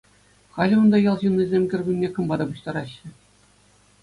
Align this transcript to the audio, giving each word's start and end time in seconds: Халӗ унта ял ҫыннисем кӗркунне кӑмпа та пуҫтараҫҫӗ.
Халӗ 0.55 0.75
унта 0.83 0.97
ял 1.09 1.17
ҫыннисем 1.23 1.63
кӗркунне 1.75 2.07
кӑмпа 2.17 2.35
та 2.41 2.45
пуҫтараҫҫӗ. 2.55 3.07